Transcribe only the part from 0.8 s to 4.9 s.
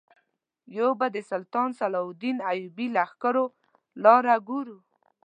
به د سلطان صلاح الدین ایوبي لښکرو لاره ګورو.